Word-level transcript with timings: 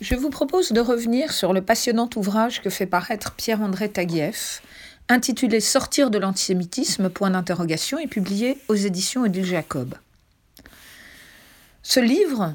Je 0.00 0.14
vous 0.14 0.30
propose 0.30 0.72
de 0.72 0.80
revenir 0.80 1.30
sur 1.30 1.52
le 1.52 1.60
passionnant 1.60 2.08
ouvrage 2.16 2.62
que 2.62 2.70
fait 2.70 2.86
paraître 2.86 3.32
Pierre-André 3.32 3.90
Taguieff, 3.90 4.62
intitulé 5.10 5.60
Sortir 5.60 6.10
de 6.10 6.16
l'antisémitisme 6.16 7.10
point 7.10 7.28
d'interrogation 7.28 7.98
et 7.98 8.06
publié 8.06 8.56
aux 8.68 8.74
éditions 8.74 9.24
Odile 9.24 9.44
Jacob. 9.44 9.94
Ce 11.82 12.00
livre 12.00 12.54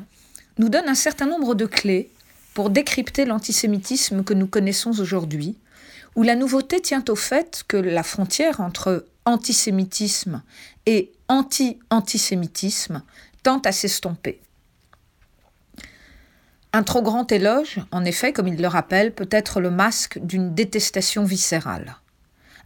nous 0.58 0.70
donne 0.70 0.90
un 0.90 0.96
certain 0.96 1.28
nombre 1.28 1.54
de 1.54 1.68
clés 1.68 2.10
pour 2.56 2.72
décrypter 2.72 3.26
l'antisémitisme 3.26 4.24
que 4.24 4.34
nous 4.34 4.48
connaissons 4.48 5.00
aujourd'hui, 5.00 5.56
où 6.16 6.24
la 6.24 6.36
nouveauté 6.36 6.82
tient 6.82 7.04
au 7.10 7.16
fait 7.16 7.64
que 7.68 7.78
la 7.78 8.02
frontière 8.02 8.60
entre 8.60 9.06
antisémitisme 9.26 10.42
et 10.88 11.12
anti-antisémitisme 11.28 13.04
tente 13.44 13.68
à 13.68 13.72
s'estomper. 13.72 14.40
Un 16.76 16.84
trop 16.84 17.02
grand 17.02 17.32
éloge, 17.32 17.80
en 17.94 18.04
effet, 18.04 18.34
comme 18.34 18.50
il 18.50 18.62
le 18.62 18.68
rappelle, 18.68 19.16
peut 19.16 19.30
être 19.32 19.62
le 19.62 19.72
masque 19.72 20.20
d'une 20.20 20.54
détestation 20.54 21.24
viscérale. 21.24 21.96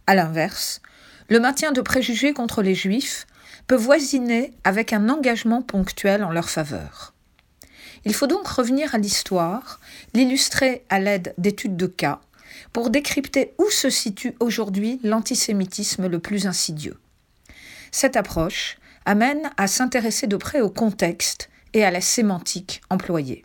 À 0.08 0.16
l'inverse, 0.16 0.82
le 1.28 1.38
maintien 1.38 1.70
de 1.70 1.80
préjugés 1.80 2.32
contre 2.32 2.60
les 2.60 2.74
juifs 2.74 3.28
peut 3.68 3.76
voisiner 3.76 4.52
avec 4.64 4.92
un 4.92 5.08
engagement 5.10 5.62
ponctuel 5.62 6.24
en 6.24 6.32
leur 6.32 6.50
faveur. 6.50 7.14
Il 8.04 8.12
faut 8.12 8.26
donc 8.26 8.48
revenir 8.48 8.96
à 8.96 8.98
l'histoire, 8.98 9.78
l'illustrer 10.12 10.84
à 10.88 10.98
l'aide 10.98 11.32
d'études 11.38 11.76
de 11.76 11.86
cas, 11.86 12.20
pour 12.72 12.90
décrypter 12.90 13.54
où 13.58 13.70
se 13.70 13.90
situe 13.90 14.34
aujourd'hui 14.40 14.98
l'antisémitisme 15.04 16.08
le 16.08 16.18
plus 16.18 16.48
insidieux. 16.48 16.98
Cette 17.92 18.16
approche 18.16 18.76
amène 19.06 19.52
à 19.56 19.68
s'intéresser 19.68 20.26
de 20.26 20.36
près 20.36 20.62
au 20.62 20.68
contexte 20.68 21.48
et 21.74 21.84
à 21.84 21.92
la 21.92 22.00
sémantique 22.00 22.80
employée. 22.90 23.44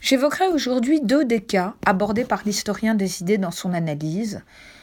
J'évoquerai 0.00 0.48
aujourd'hui 0.48 1.00
deux 1.00 1.24
des 1.24 1.40
cas 1.40 1.74
abordés 1.84 2.24
par 2.24 2.42
l'historien 2.44 2.94
des 2.94 3.20
idées 3.20 3.38
dans 3.38 3.50
son 3.50 3.74
analyse, 3.74 4.42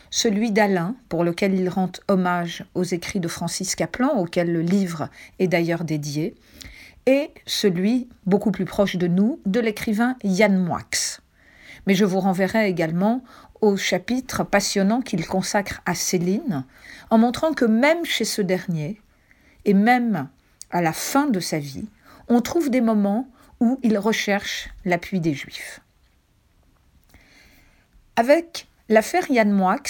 celui 0.09 0.51
d'Alain, 0.51 0.95
pour 1.09 1.23
lequel 1.23 1.53
il 1.53 1.69
rend 1.69 1.91
hommage 2.07 2.65
aux 2.75 2.83
écrits 2.83 3.19
de 3.19 3.27
Francis 3.27 3.75
Caplan, 3.75 4.17
auquel 4.17 4.51
le 4.51 4.61
livre 4.61 5.09
est 5.39 5.47
d'ailleurs 5.47 5.83
dédié, 5.83 6.35
et 7.05 7.29
celui, 7.45 8.09
beaucoup 8.25 8.51
plus 8.51 8.65
proche 8.65 8.97
de 8.97 9.07
nous, 9.07 9.39
de 9.45 9.59
l'écrivain 9.59 10.15
Yann 10.23 10.57
Moix. 10.57 10.81
Mais 11.87 11.95
je 11.95 12.05
vous 12.05 12.19
renverrai 12.19 12.67
également 12.67 13.23
au 13.61 13.77
chapitre 13.77 14.43
passionnant 14.43 15.01
qu'il 15.01 15.25
consacre 15.25 15.81
à 15.85 15.95
Céline, 15.95 16.65
en 17.09 17.17
montrant 17.17 17.53
que 17.53 17.65
même 17.65 18.05
chez 18.05 18.25
ce 18.25 18.41
dernier, 18.41 19.01
et 19.65 19.73
même 19.73 20.27
à 20.71 20.81
la 20.81 20.93
fin 20.93 21.27
de 21.27 21.39
sa 21.39 21.59
vie, 21.59 21.87
on 22.27 22.41
trouve 22.41 22.69
des 22.69 22.81
moments 22.81 23.27
où 23.65 23.79
il 23.81 23.97
recherche 23.97 24.69
l'appui 24.85 25.19
des 25.19 25.33
Juifs. 25.33 25.81
Avec 28.15 28.67
l'affaire 28.89 29.29
Yann 29.31 29.51
Moix, 29.51 29.81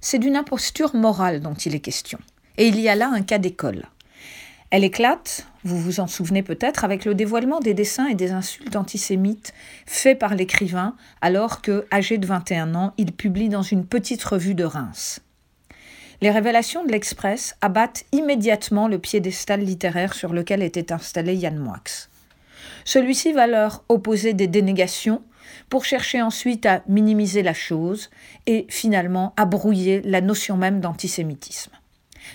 c'est 0.00 0.20
d'une 0.20 0.36
imposture 0.36 0.94
morale 0.94 1.40
dont 1.40 1.54
il 1.54 1.74
est 1.74 1.80
question. 1.80 2.20
Et 2.58 2.68
il 2.68 2.78
y 2.78 2.88
a 2.88 2.94
là 2.94 3.10
un 3.12 3.22
cas 3.22 3.38
d'école. 3.38 3.86
Elle 4.70 4.84
éclate, 4.84 5.48
vous 5.64 5.80
vous 5.80 5.98
en 5.98 6.06
souvenez 6.06 6.44
peut-être, 6.44 6.84
avec 6.84 7.04
le 7.04 7.16
dévoilement 7.16 7.58
des 7.58 7.74
dessins 7.74 8.06
et 8.06 8.14
des 8.14 8.30
insultes 8.30 8.76
antisémites 8.76 9.52
faits 9.84 10.18
par 10.18 10.36
l'écrivain 10.36 10.94
alors 11.20 11.60
que, 11.60 11.86
âgé 11.92 12.18
de 12.18 12.26
21 12.26 12.76
ans, 12.76 12.94
il 12.98 13.12
publie 13.12 13.48
dans 13.48 13.62
une 13.62 13.84
petite 13.84 14.22
revue 14.22 14.54
de 14.54 14.64
Reims. 14.64 15.20
Les 16.20 16.30
révélations 16.30 16.84
de 16.84 16.92
l'Express 16.92 17.56
abattent 17.62 18.04
immédiatement 18.12 18.86
le 18.86 19.00
piédestal 19.00 19.60
littéraire 19.60 20.14
sur 20.14 20.32
lequel 20.32 20.62
était 20.62 20.92
installé 20.92 21.34
Yann 21.34 21.58
Moix. 21.58 21.82
Celui-ci 22.84 23.32
va 23.32 23.46
leur 23.46 23.84
opposer 23.88 24.32
des 24.34 24.46
dénégations 24.46 25.22
pour 25.68 25.84
chercher 25.84 26.22
ensuite 26.22 26.66
à 26.66 26.82
minimiser 26.88 27.42
la 27.42 27.54
chose 27.54 28.10
et 28.46 28.66
finalement 28.68 29.34
à 29.36 29.44
brouiller 29.44 30.00
la 30.02 30.20
notion 30.20 30.56
même 30.56 30.80
d'antisémitisme. 30.80 31.72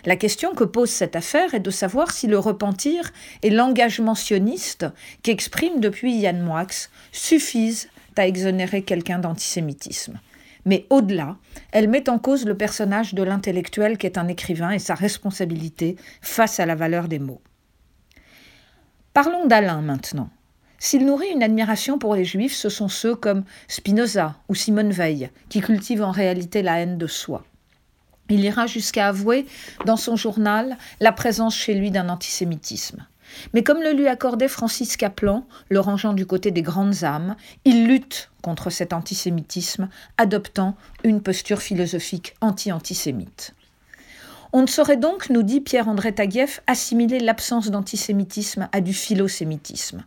La 0.06 0.16
question 0.16 0.54
que 0.56 0.64
pose 0.64 0.90
cette 0.90 1.16
affaire 1.16 1.54
est 1.54 1.60
de 1.60 1.70
savoir 1.70 2.12
si 2.12 2.28
le 2.28 2.40
repentir 2.40 3.12
et 3.42 3.50
l'engagement 3.50 4.16
sioniste 4.16 4.86
qu'exprime 5.22 5.80
depuis 5.80 6.16
Yann 6.16 6.42
Moix 6.42 6.90
suffisent 7.12 7.90
à 8.16 8.28
exonérer 8.28 8.84
quelqu'un 8.84 9.20
d'antisémitisme. 9.20 10.20
Mais 10.66 10.86
au-delà, 10.90 11.38
elle 11.72 11.90
met 11.90 12.10
en 12.10 12.20
cause 12.20 12.46
le 12.46 12.56
personnage 12.56 13.14
de 13.14 13.24
l'intellectuel 13.24 13.98
qui 13.98 14.06
est 14.06 14.18
un 14.18 14.28
écrivain 14.28 14.72
et 14.72 14.80
sa 14.80 14.96
responsabilité 14.96 15.98
face 16.22 16.60
à 16.60 16.66
la 16.66 16.76
valeur 16.76 17.08
des 17.08 17.20
mots. 17.20 17.42
Parlons 19.14 19.46
d'Alain 19.46 19.82
maintenant. 19.82 20.30
S'il 20.80 21.06
nourrit 21.06 21.30
une 21.30 21.44
admiration 21.44 22.00
pour 22.00 22.16
les 22.16 22.26
juifs, 22.26 22.56
ce 22.56 22.70
sont 22.70 22.88
ceux 22.88 23.16
comme 23.16 23.44
Spinoza 23.68 24.36
ou 24.50 24.56
Simone 24.56 24.90
Veil, 24.90 25.30
qui 25.50 25.62
cultivent 25.62 26.02
en 26.02 26.10
réalité 26.10 26.64
la 26.64 26.80
haine 26.80 26.98
de 26.98 27.06
soi. 27.06 27.46
Il 28.30 28.44
ira 28.44 28.66
jusqu'à 28.66 29.08
avouer 29.08 29.46
dans 29.86 29.98
son 29.98 30.16
journal 30.16 30.78
la 31.00 31.12
présence 31.12 31.56
chez 31.56 31.76
lui 31.76 31.92
d'un 31.92 32.10
antisémitisme. 32.10 33.06
Mais 33.54 33.62
comme 33.62 33.84
le 33.84 33.92
lui 33.92 34.08
accordait 34.08 34.48
Francis 34.48 34.98
Caplan, 34.98 35.46
le 35.70 35.80
rangeant 35.80 36.14
du 36.14 36.26
côté 36.26 36.50
des 36.50 36.64
grandes 36.64 37.04
âmes, 37.04 37.36
il 37.66 37.86
lutte 37.86 38.32
contre 38.42 38.72
cet 38.72 38.94
antisémitisme, 38.94 39.90
adoptant 40.18 40.76
une 41.04 41.22
posture 41.22 41.62
philosophique 41.62 42.34
anti-antisémite. 42.42 43.54
On 44.56 44.62
ne 44.62 44.68
saurait 44.68 44.98
donc, 44.98 45.32
nous 45.32 45.42
dit 45.42 45.62
Pierre-André 45.62 46.14
Taguieff, 46.14 46.62
assimiler 46.68 47.20
l'absence 47.20 47.72
d'antisémitisme 47.72 48.70
à 48.72 48.82
du 48.82 48.94
philosémitisme. 48.94 50.04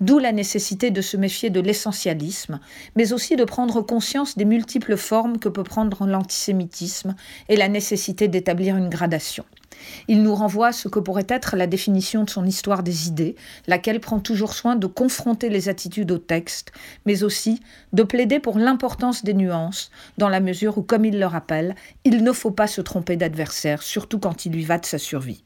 D'où 0.00 0.18
la 0.18 0.32
nécessité 0.32 0.90
de 0.90 1.02
se 1.02 1.18
méfier 1.18 1.50
de 1.50 1.60
l'essentialisme, 1.60 2.60
mais 2.96 3.12
aussi 3.12 3.36
de 3.36 3.44
prendre 3.44 3.82
conscience 3.82 4.38
des 4.38 4.46
multiples 4.46 4.96
formes 4.96 5.38
que 5.38 5.50
peut 5.50 5.64
prendre 5.64 6.06
l'antisémitisme 6.06 7.14
et 7.50 7.56
la 7.56 7.68
nécessité 7.68 8.26
d'établir 8.26 8.74
une 8.78 8.88
gradation. 8.88 9.44
Il 10.08 10.22
nous 10.22 10.34
renvoie 10.34 10.68
à 10.68 10.72
ce 10.72 10.88
que 10.88 10.98
pourrait 10.98 11.26
être 11.28 11.56
la 11.56 11.66
définition 11.66 12.24
de 12.24 12.30
son 12.30 12.44
histoire 12.44 12.82
des 12.82 13.08
idées, 13.08 13.36
laquelle 13.66 14.00
prend 14.00 14.20
toujours 14.20 14.52
soin 14.52 14.76
de 14.76 14.86
confronter 14.86 15.48
les 15.48 15.68
attitudes 15.68 16.10
au 16.10 16.18
texte, 16.18 16.72
mais 17.06 17.22
aussi 17.22 17.60
de 17.92 18.02
plaider 18.02 18.40
pour 18.40 18.58
l'importance 18.58 19.24
des 19.24 19.34
nuances, 19.34 19.90
dans 20.18 20.28
la 20.28 20.40
mesure 20.40 20.78
où, 20.78 20.82
comme 20.82 21.04
il 21.04 21.18
le 21.18 21.26
rappelle, 21.26 21.74
il 22.04 22.22
ne 22.22 22.32
faut 22.32 22.50
pas 22.50 22.66
se 22.66 22.80
tromper 22.80 23.16
d'adversaire, 23.16 23.82
surtout 23.82 24.18
quand 24.18 24.46
il 24.46 24.52
lui 24.52 24.64
va 24.64 24.78
de 24.78 24.86
sa 24.86 24.98
survie. 24.98 25.44